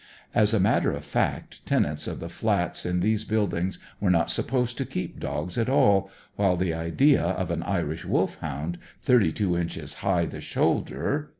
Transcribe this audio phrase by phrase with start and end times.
[0.33, 4.75] As a matter of fact tenants of the flats in these buildings were not supposed
[4.79, 9.93] to keep dogs at all, while the idea of an Irish Wolfhound, thirty two inches
[10.01, 11.29] high the shoulder!